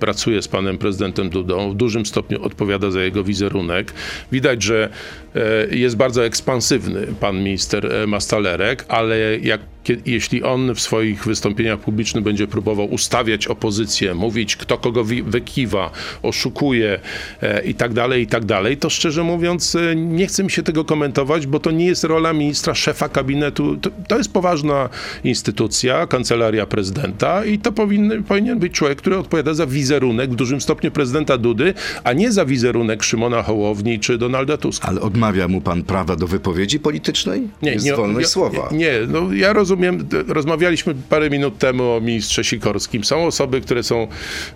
[0.00, 3.92] Pracuje z panem prezydentem Dudą, w dużym stopniu odpowiada za jego wizerunek.
[4.32, 4.88] Widać, że
[5.34, 9.60] e, jest bardzo ekspansywny pan minister e, Mastalerek, ale jak
[10.06, 15.90] jeśli on w swoich wystąpieniach publicznych będzie próbował ustawiać opozycję, mówić kto kogo wykiwa,
[16.28, 17.00] oszukuje
[17.42, 20.62] e, i tak dalej, i tak dalej, to szczerze mówiąc e, nie chcę mi się
[20.62, 23.76] tego komentować, bo to nie jest rola ministra, szefa kabinetu.
[23.76, 24.88] To, to jest poważna
[25.24, 30.60] instytucja, kancelaria prezydenta i to powinny, powinien być człowiek, który odpowiada za wizerunek w dużym
[30.60, 34.88] stopniu prezydenta Dudy, a nie za wizerunek Szymona Hołowni czy Donalda Tuska.
[34.88, 37.42] Ale odmawia mu pan prawa do wypowiedzi politycznej?
[37.62, 38.68] Nie, jest nie, wolność ja, słowa.
[38.72, 43.04] Nie, no ja rozumiem, rozmawialiśmy parę minut temu o ministrze Sikorskim.
[43.04, 44.08] Są osoby, które są,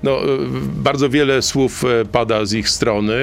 [0.03, 0.21] no,
[0.77, 3.15] bardzo wiele słów e, pada z ich strony.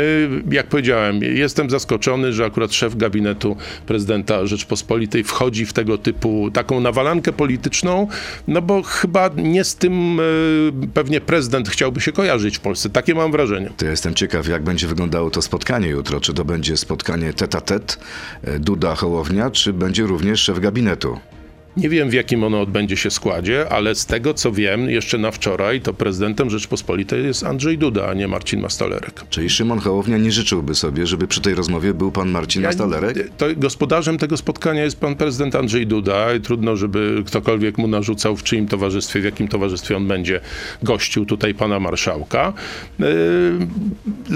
[0.52, 3.56] Jak powiedziałem, jestem zaskoczony, że akurat szef gabinetu
[3.88, 8.08] prezydenta Rzeczpospolitej wchodzi w tego typu taką nawalankę polityczną,
[8.48, 10.24] no bo chyba nie z tym e,
[10.94, 12.90] pewnie prezydent chciałby się kojarzyć w Polsce.
[12.90, 13.70] Takie mam wrażenie.
[13.78, 16.22] To ja jestem ciekaw, jak będzie wyglądało to spotkanie jutro.
[16.22, 18.00] Czy to będzie spotkanie tet-a-tet,
[18.44, 21.20] e, Duda Hołownia, czy będzie również szef gabinetu?
[21.78, 25.32] Nie wiem, w jakim ono odbędzie się składzie, ale z tego, co wiem, jeszcze na
[25.32, 29.24] wczoraj, to prezydentem Rzeczpospolitej jest Andrzej Duda, a nie Marcin Mastalerek.
[29.30, 33.30] Czyli Szymon Hołownia nie życzyłby sobie, żeby przy tej rozmowie był pan Marcin ja, Mastalerek?
[33.38, 38.38] To gospodarzem tego spotkania jest pan prezydent Andrzej Duda i trudno, żeby ktokolwiek mu narzucał,
[38.38, 40.40] w czyim towarzystwie, w jakim towarzystwie on będzie
[40.84, 42.54] gościł tutaj pana marszałka.
[43.00, 43.06] Yy,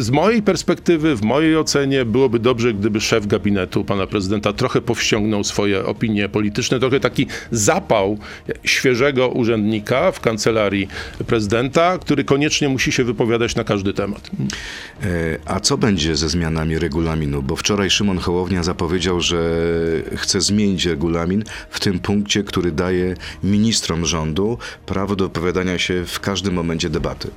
[0.02, 5.44] z mojej perspektywy, w mojej ocenie, byłoby dobrze, gdyby szef gabinetu pana prezydenta trochę powściągnął
[5.44, 8.18] swoje opinie polityczne, trochę taki zapał
[8.64, 10.88] świeżego urzędnika w kancelarii
[11.28, 14.30] prezydenta, który koniecznie musi się wypowiadać na każdy temat.
[15.04, 15.06] E,
[15.46, 17.42] a co będzie ze zmianami regulaminu?
[17.42, 19.40] Bo wczoraj Szymon Hołownia zapowiedział, że
[20.16, 26.20] chce zmienić regulamin w tym punkcie, który daje ministrom rządu prawo do wypowiadania się w
[26.20, 27.28] każdym momencie debaty.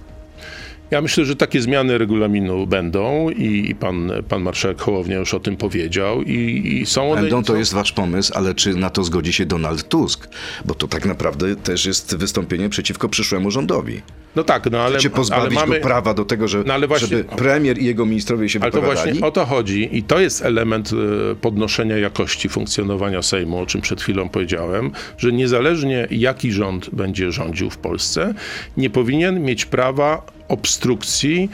[0.90, 5.40] Ja myślę, że takie zmiany regulaminu będą i, i pan, pan marszałek Hołownia już o
[5.40, 7.20] tym powiedział i, i są one...
[7.20, 10.29] Będą, to jest wasz pomysł, ale czy na to zgodzi się Donald Tusk?
[10.64, 14.03] Bo to tak naprawdę też jest wystąpienie przeciwko przyszłemu rządowi.
[14.37, 14.94] No tak, no ale...
[14.94, 15.81] Chcecie pozbawić ale mamy...
[15.81, 19.01] go prawa do tego, że, no właśnie, żeby premier i jego ministrowie się ale wypowiadali?
[19.01, 20.90] Ale to właśnie o to chodzi i to jest element
[21.33, 27.33] e, podnoszenia jakości funkcjonowania Sejmu, o czym przed chwilą powiedziałem, że niezależnie jaki rząd będzie
[27.33, 28.35] rządził w Polsce,
[28.77, 31.48] nie powinien mieć prawa obstrukcji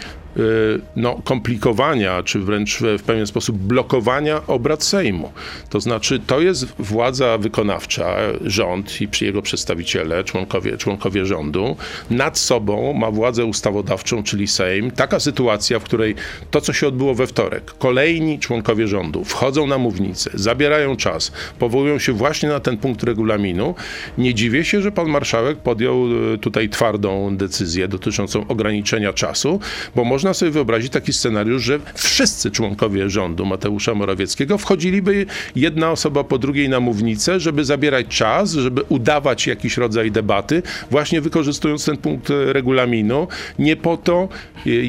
[0.97, 5.33] no, komplikowania, czy wręcz w pewien sposób blokowania obrad Sejmu.
[5.71, 11.77] To znaczy, to jest władza wykonawcza, rząd i jego przedstawiciele, członkowie, członkowie rządu,
[12.11, 14.91] nad sobą ma władzę ustawodawczą, czyli Sejm.
[14.91, 16.15] Taka sytuacja, w której
[16.51, 21.99] to, co się odbyło we wtorek, kolejni członkowie rządu wchodzą na mównicę, zabierają czas, powołują
[21.99, 23.75] się właśnie na ten punkt regulaminu.
[24.19, 29.61] Nie dziwię się, że pan marszałek podjął y, tutaj twardą decyzję dotyczącą ograniczenia czasu,
[29.97, 35.91] bo może można sobie wyobrazić taki scenariusz, że wszyscy członkowie rządu Mateusza Morawieckiego wchodziliby jedna
[35.91, 41.85] osoba po drugiej na mównicę, żeby zabierać czas, żeby udawać jakiś rodzaj debaty, właśnie wykorzystując
[41.85, 43.29] ten punkt regulaminu.
[43.59, 44.29] Nie po to,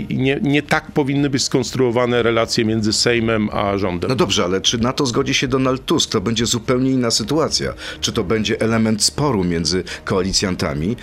[0.09, 4.09] nie, nie tak powinny być skonstruowane relacje między Sejmem a rządem.
[4.09, 6.11] No dobrze, ale czy na to zgodzi się Donald Tusk?
[6.11, 7.73] To będzie zupełnie inna sytuacja.
[8.01, 10.95] Czy to będzie element sporu między koalicjantami?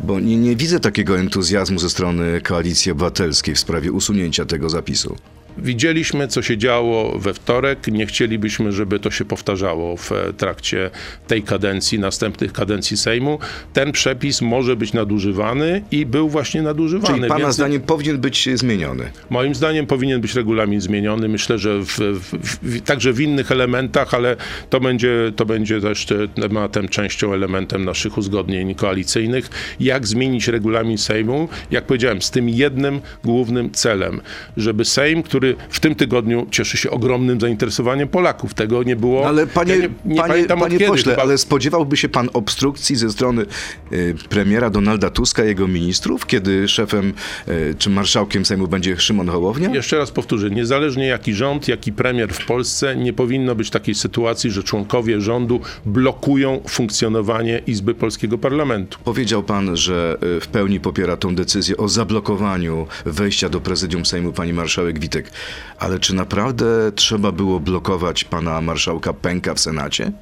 [0.00, 5.16] Bo nie, nie widzę takiego entuzjazmu ze strony Koalicji Obywatelskiej w sprawie usunięcia tego zapisu.
[5.58, 7.86] Widzieliśmy, co się działo we wtorek.
[7.88, 10.90] Nie chcielibyśmy, żeby to się powtarzało w trakcie
[11.26, 13.38] tej kadencji, następnych kadencji Sejmu.
[13.72, 17.14] Ten przepis może być nadużywany i był właśnie nadużywany.
[17.18, 19.10] Czyli Pana więc- zdaniem powinien być zmieniony.
[19.30, 21.28] Moim zdaniem powinien być regulamin zmieniony.
[21.28, 24.36] Myślę, że w, w, w, także w innych elementach, ale
[24.70, 29.50] to będzie, to będzie też te- tematem, częścią, elementem naszych uzgodnień koalicyjnych.
[29.80, 31.48] Jak zmienić regulamin Sejmu?
[31.70, 34.20] Jak powiedziałem, z tym jednym głównym celem,
[34.56, 39.28] żeby Sejm, który w tym tygodniu cieszy się ogromnym zainteresowaniem Polaków, tego nie było.
[39.28, 42.96] Ale panie, ja nie, nie panie, panie kiedy, pośle, chyba- ale spodziewałby się pan obstrukcji
[42.96, 43.46] ze strony
[43.92, 47.12] y, premiera Donalda Tuska jego ministrów, kiedy szefem
[47.48, 49.70] y, czy marszałkiem Sejmu będzie Szymon Hołownia?
[49.74, 54.50] Jeszcze raz powtórzę, niezależnie jaki rząd, jaki premier w Polsce, nie powinno być takiej sytuacji,
[54.50, 58.98] że członkowie rządu blokują funkcjonowanie Izby Polskiego Parlamentu.
[59.04, 64.32] Powiedział pan, że y, w pełni popiera tą decyzję o zablokowaniu wejścia do prezydium Sejmu
[64.32, 65.30] pani marszałek Witek.
[65.78, 70.12] Ale czy naprawdę trzeba było blokować pana marszałka Pęka w Senacie?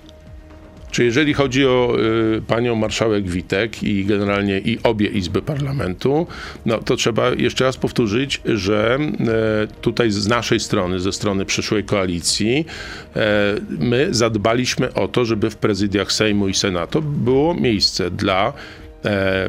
[0.95, 1.97] Czy jeżeli chodzi o
[2.37, 6.27] y, panią marszałek Witek i generalnie i obie izby parlamentu,
[6.67, 11.85] no to trzeba jeszcze raz powtórzyć, że e, tutaj z naszej strony, ze strony przyszłej
[11.85, 12.67] koalicji,
[13.17, 18.53] e, my zadbaliśmy o to, żeby w prezydiach Sejmu i Senatu było miejsce dla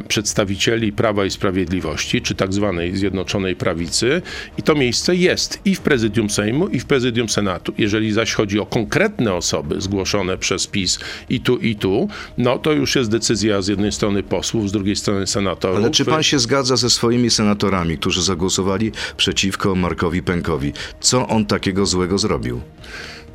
[0.08, 4.22] przedstawicieli Prawa i Sprawiedliwości, czy tak zwanej Zjednoczonej Prawicy
[4.58, 7.74] i to miejsce jest i w prezydium Sejmu, i w prezydium Senatu.
[7.78, 12.72] Jeżeli zaś chodzi o konkretne osoby zgłoszone przez PiS i tu, i tu, no to
[12.72, 15.78] już jest decyzja z jednej strony posłów, z drugiej strony senatorów.
[15.78, 20.74] Ale czy pan się zgadza ze swoimi senatorami, którzy zagłosowali przeciwko Markowi Pękowi?
[21.00, 22.62] Co on takiego złego zrobił?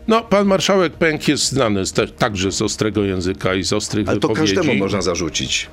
[0.09, 4.09] No, pan marszałek Pęk jest znany z te, także z ostrego języka i z ostrych
[4.09, 4.54] Ale to wypowiedzi.
[4.54, 5.68] każdemu można zarzucić.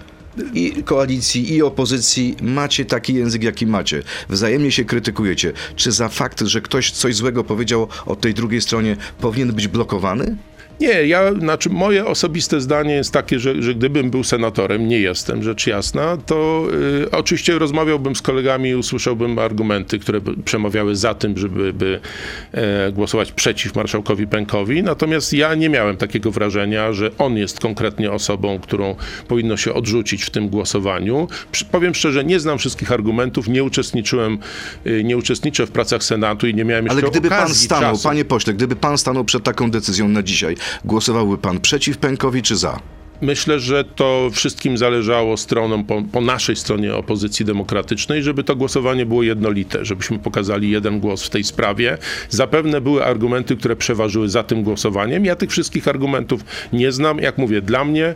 [0.53, 4.03] I koalicji, i opozycji macie taki język, jaki macie.
[4.29, 5.53] Wzajemnie się krytykujecie.
[5.75, 10.37] Czy za fakt, że ktoś coś złego powiedział o tej drugiej stronie, powinien być blokowany?
[10.79, 15.43] Nie, ja, znaczy moje osobiste zdanie jest takie, że, że gdybym był senatorem, nie jestem,
[15.43, 16.67] rzecz jasna, to
[17.03, 21.99] y, oczywiście rozmawiałbym z kolegami i usłyszałbym argumenty, które przemawiały za tym, żeby by,
[22.51, 24.83] e, głosować przeciw marszałkowi Pękowi.
[24.83, 28.95] Natomiast ja nie miałem takiego wrażenia, że on jest konkretnie osobą, którą
[29.27, 31.27] powinno się odrzucić w tym głosowaniu.
[31.51, 34.37] Przy, powiem szczerze, nie znam wszystkich argumentów, nie uczestniczyłem,
[34.87, 38.07] y, nie uczestniczę w pracach Senatu i nie miałem jeszcze Ale gdyby pan stanął, czasu.
[38.07, 40.55] panie pośle, gdyby pan stanął przed taką decyzją na dzisiaj,
[40.85, 42.79] głosowałby pan przeciw Pękowi czy za?
[43.21, 49.05] Myślę, że to wszystkim zależało stronom po, po naszej stronie opozycji demokratycznej, żeby to głosowanie
[49.05, 51.97] było jednolite, żebyśmy pokazali jeden głos w tej sprawie.
[52.29, 55.25] Zapewne były argumenty, które przeważyły za tym głosowaniem.
[55.25, 56.41] Ja tych wszystkich argumentów
[56.73, 57.19] nie znam.
[57.19, 58.15] Jak mówię, dla mnie e,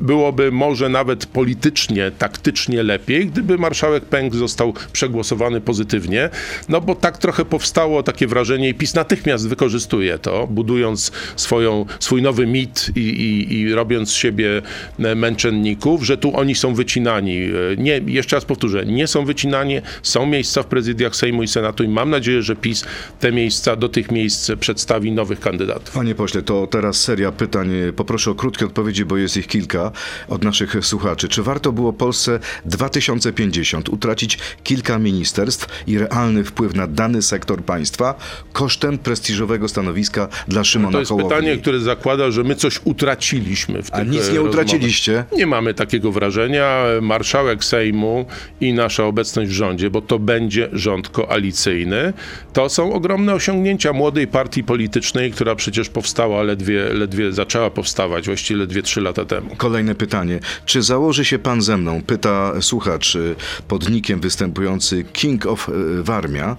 [0.00, 6.30] byłoby może nawet politycznie, taktycznie lepiej, gdyby marszałek Pęk został przegłosowany pozytywnie,
[6.68, 12.22] no bo tak trochę powstało takie wrażenie i PiS natychmiast wykorzystuje to, budując swoją, swój
[12.22, 14.62] nowy mit i, i, i robiąc z siebie
[14.98, 17.38] e, męczenników, że tu oni są wycinani.
[17.42, 21.84] E, Nie, jeszcze raz powtórzę, nie są wycinani, są miejsca w prezydiach Sejmu i Senatu
[21.84, 22.84] i mam nadzieję, że PiS
[23.20, 25.94] te miejsca, do tych miejsc przedstawi nowych kandydatów.
[25.94, 27.70] Panie pośle, to teraz seria pytań.
[27.96, 29.92] Poproszę o krótkie odpowiedzi, bo jest ich kilka
[30.28, 31.28] od naszych słuchaczy.
[31.28, 38.14] Czy warto było Polsce 2050 utracić kilka ministerstw i realny wpływ na dany sektor państwa
[38.52, 41.28] kosztem prestiżowego stanowiska dla Szymona To jest Hołowni?
[41.30, 44.50] pytanie, które zakłada, że my coś utraciliśmy w A tych nic e, nie rozmowach.
[44.52, 45.24] utraciliście?
[45.36, 46.84] Nie mamy takiego wrażenia.
[47.02, 48.26] Marszałek Sejmu
[48.60, 52.12] i nasza obecność w rządzie, bo to będzie rząd koalicyjny,
[52.52, 58.60] to są ogromne osiągnięcia młodej partii politycznej, która przecież powstała ledwie, ledwie zaczęła powstawać, właściwie
[58.60, 59.50] ledwie trzy lata temu.
[59.56, 60.40] Kolejne pytanie.
[60.66, 62.02] Czy założy się pan ze mną?
[62.06, 63.34] Pyta słuchacz y,
[63.68, 66.56] pod nikiem występujący King of y, Warmia.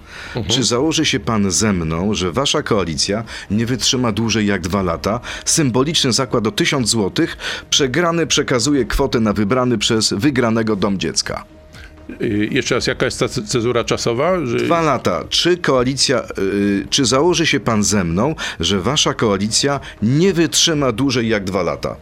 [0.48, 5.20] Czy założy się pan ze mną, że wasza koalicja nie wytrzyma dłużej jak dwa lata?
[5.44, 7.36] Symboliczny zakład o 1000 złotych.
[7.70, 11.44] Przegrany przekazuje kwotę na wybrany przez wygranego dom dziecka.
[12.50, 14.46] Jeszcze raz, jaka jest ta ce- cezura czasowa?
[14.46, 14.56] Że...
[14.56, 15.24] Dwa lata.
[15.28, 21.28] Czy koalicja, y, czy założy się pan ze mną, że wasza koalicja nie wytrzyma dłużej
[21.28, 21.96] jak dwa lata?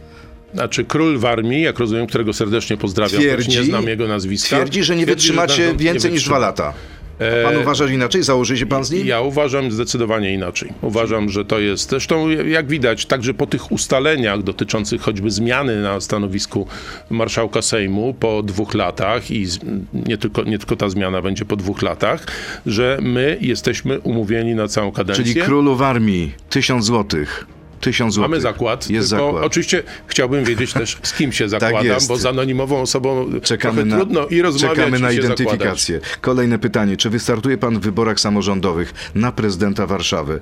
[0.53, 4.55] Znaczy król w armii, jak rozumiem, którego serdecznie pozdrawiam, choć nie znam jego nazwiska.
[4.55, 6.37] twierdzi, że nie twierdzi, wytrzymacie nie więcej niż wytrzyma.
[6.37, 6.73] dwa lata.
[7.19, 8.23] A Pan uważa inaczej?
[8.23, 9.07] Założy się pan z nim?
[9.07, 10.73] Ja uważam zdecydowanie inaczej.
[10.81, 11.89] Uważam, że to jest.
[11.89, 16.67] Zresztą, jak widać, także po tych ustaleniach dotyczących choćby zmiany na stanowisku
[17.09, 19.47] marszałka Sejmu po dwóch latach, i
[19.93, 22.27] nie tylko, nie tylko ta zmiana będzie po dwóch latach,
[22.65, 25.25] że my jesteśmy umówieni na całą kadencję.
[25.25, 27.47] Czyli królu w armii, tysiąc złotych.
[27.81, 28.31] Tysiąc złotych.
[28.31, 29.35] Mamy zakład, Jest zakład.
[29.35, 32.07] Tak oczywiście chciałbym wiedzieć też, z kim się zakładam, jest.
[32.07, 35.99] bo z anonimową osobą Czekamy na, trudno i rozmawiać czekamy na identyfikację.
[36.21, 36.97] Kolejne pytanie.
[36.97, 40.39] Czy wystartuje pan w wyborach samorządowych na prezydenta Warszawy?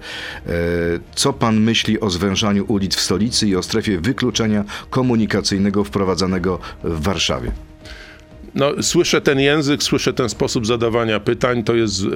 [0.47, 0.49] E,
[1.15, 7.03] co pan myśli o zwężaniu ulic w stolicy i o strefie wykluczenia komunikacyjnego wprowadzanego w
[7.03, 7.51] Warszawie?
[8.55, 11.63] No, słyszę ten język, słyszę ten sposób zadawania pytań.
[11.63, 12.07] To jest, e,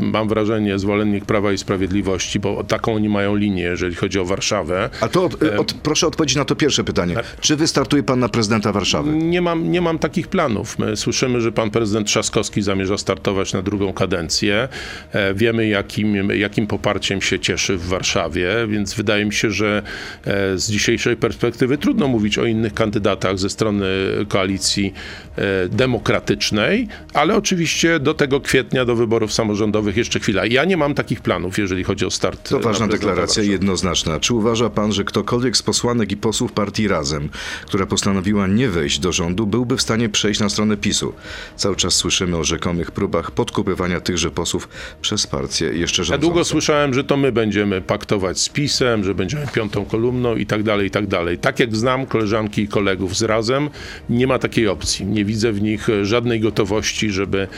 [0.00, 4.90] mam wrażenie, zwolennik Prawa i Sprawiedliwości, bo taką oni mają linię, jeżeli chodzi o Warszawę.
[5.00, 7.14] A to od, od, proszę odpowiedzieć na to pierwsze pytanie.
[7.14, 7.40] Tak.
[7.40, 9.10] Czy wystartuje pan na prezydenta Warszawy?
[9.12, 10.78] Nie mam, nie mam takich planów.
[10.78, 14.68] My słyszymy, że pan prezydent Trzaskowski zamierza startować na drugą kadencję.
[15.12, 19.82] E, Wiemy, jakim, jakim poparciem się cieszy w Warszawie, więc wydaje mi się, że
[20.24, 23.86] e, z dzisiejszej perspektywy trudno mówić o innych kandydatach ze strony
[24.28, 24.94] koalicji
[25.36, 30.46] e, demokratycznej, ale oczywiście do tego kwietnia, do wyborów samorządowych jeszcze chwila.
[30.46, 32.48] Ja nie mam takich planów, jeżeli chodzi o start.
[32.48, 34.20] To na ważna deklaracja, jednoznaczna.
[34.20, 37.28] Czy uważa pan, że ktokolwiek z posłanek i posłów partii Razem,
[37.66, 41.12] która postanowiła nie wejść do rządu, byłby w stanie przejść na stronę PiSu?
[41.56, 44.68] Cały czas słyszymy o rzekomych próbach podkupywania tychże posłów
[45.02, 46.20] przez partię jeszcze Ja rządzącą.
[46.20, 50.62] długo słyszałem, że to my będziemy paktować z PiSem, że będziemy piątą kolumną i tak
[50.62, 51.38] dalej, i tak dalej.
[51.38, 53.70] Tak jak znam koleżanki i kolegów z Razem,
[54.10, 55.06] nie ma takiej opcji.
[55.06, 57.48] Nie widzę w nich e, żadnej gotowości, żeby,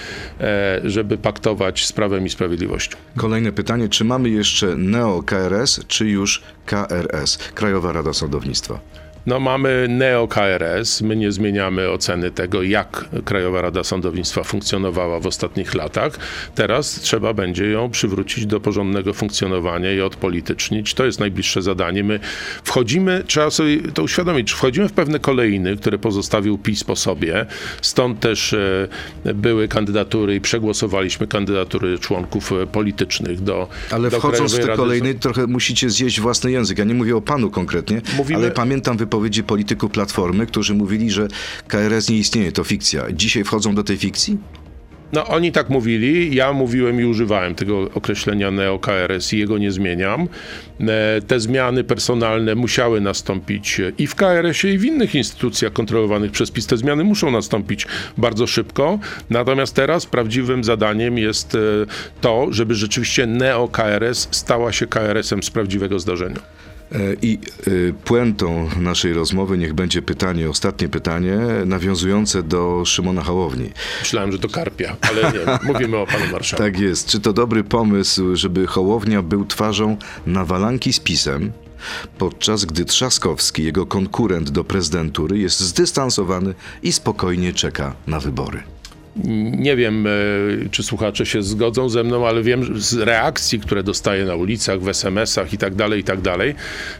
[0.40, 2.96] e, żeby paktować z Prawem i Sprawiedliwością.
[3.16, 8.81] Kolejne pytanie, czy mamy jeszcze neo-KRS, czy już KRS, Krajowa Rada Sądownictwa?
[9.26, 15.74] No mamy neo-KRS, my nie zmieniamy oceny tego, jak Krajowa Rada Sądownictwa funkcjonowała w ostatnich
[15.74, 16.18] latach.
[16.54, 20.94] Teraz trzeba będzie ją przywrócić do porządnego funkcjonowania i odpolitycznić.
[20.94, 22.04] To jest najbliższe zadanie.
[22.04, 22.20] My
[22.64, 27.46] wchodzimy, trzeba sobie to uświadomić, wchodzimy w pewne kolejny, które pozostawił PiS po sobie.
[27.83, 28.88] Stąd też e,
[29.35, 34.66] były kandydatury i przegłosowaliśmy kandydatury członków e, politycznych do Ale do wchodząc w Krajowej te
[34.66, 36.78] Rady kolejny, trochę musicie zjeść własny język.
[36.78, 41.28] Ja nie mówię o panu konkretnie, Mówimy- ale pamiętam wypowiedzi polityków Platformy, którzy mówili, że
[41.68, 43.12] KRS nie istnieje, to fikcja.
[43.12, 44.38] Dzisiaj wchodzą do tej fikcji?
[45.12, 50.28] No, oni tak mówili, ja mówiłem i używałem tego określenia neo-KRS i jego nie zmieniam.
[50.80, 56.50] E, Te zmiany personalne musiały nastąpić i w KRS-ie, i w innych instytucjach kontrolowanych przez
[56.50, 56.66] PiS.
[56.66, 58.98] Te zmiany muszą nastąpić bardzo szybko.
[59.30, 61.58] Natomiast teraz prawdziwym zadaniem jest e,
[62.20, 66.40] to, żeby rzeczywiście neo-KRS stała się KRS-em z prawdziwego zdarzenia.
[66.92, 73.70] E, I y, puentą naszej rozmowy niech będzie pytanie, ostatnie pytanie, nawiązujące do Szymona Hołowni.
[74.01, 75.38] Myślałem, że to Karpia, ale nie,
[75.72, 76.64] mówimy o panu marszałku.
[76.64, 77.09] Tak jest.
[77.09, 79.96] Czy to dobry pomysł, żeby Hołownia był twarzą
[80.27, 81.53] nawalanki z PiSem,
[82.18, 88.62] podczas gdy Trzaskowski, jego konkurent do prezydentury, jest zdystansowany i spokojnie czeka na wybory?
[89.59, 90.11] Nie wiem, e,
[90.70, 94.88] czy słuchacze się zgodzą ze mną, ale wiem z reakcji, które dostaję na ulicach, w
[94.88, 96.54] SMS-ach i tak dalej, i tak dalej,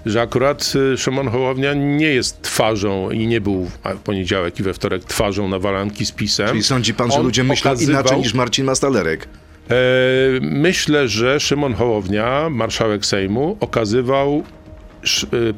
[0.07, 4.75] że akurat e, Szymon Hołownia nie jest twarzą i nie był w poniedziałek i we
[4.75, 6.49] wtorek twarzą nawalanki z PiSem.
[6.49, 9.29] Czyli sądzi pan, że On ludzie myślą okazywał- inaczej niż Marcin Mastalerek?
[9.71, 9.75] E,
[10.41, 14.43] Myślę, że Szymon Hołownia, marszałek Sejmu, okazywał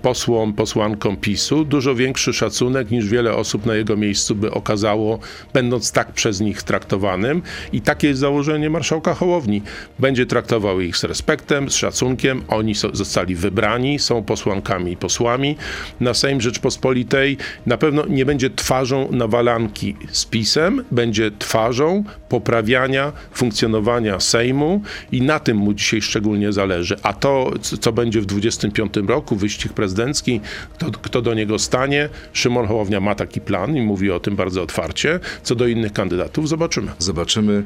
[0.03, 5.19] posłom, posłankom PiSu dużo większy szacunek niż wiele osób na jego miejscu by okazało,
[5.53, 7.43] będąc tak przez nich traktowanym.
[7.73, 9.63] I takie jest założenie marszałka Hołowni.
[9.99, 12.43] Będzie traktował ich z respektem, z szacunkiem.
[12.49, 15.57] Oni so, zostali wybrani, są posłankami i posłami
[16.01, 17.37] na Sejm Rzeczpospolitej.
[17.67, 25.39] Na pewno nie będzie twarzą nawalanki z PiSem, będzie twarzą poprawiania funkcjonowania Sejmu i na
[25.39, 26.97] tym mu dzisiaj szczególnie zależy.
[27.03, 30.41] A to, co będzie w 25 roku, wyścig prezydencki,
[30.75, 34.63] kto, kto do niego stanie, Szymon Hołownia ma taki plan i mówi o tym bardzo
[34.63, 35.21] otwarcie.
[35.43, 36.93] Co do innych kandydatów, zobaczymy.
[36.99, 37.63] Zobaczymy.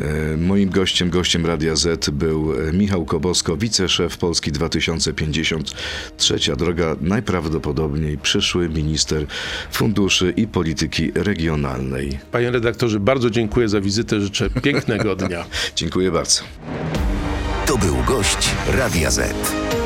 [0.00, 5.70] E, Moim gościem, gościem Radia Z był e, Michał Kobosko, wiceszef Polski 2050.
[6.16, 9.26] Trzecia droga, najprawdopodobniej przyszły minister
[9.72, 12.18] funduszy i polityki regionalnej.
[12.32, 14.20] Panie redaktorze, bardzo dziękuję za wizytę.
[14.20, 15.44] Życzę pięknego dnia.
[15.76, 16.42] Dziękuję bardzo.
[17.66, 19.85] To był gość Radia Z.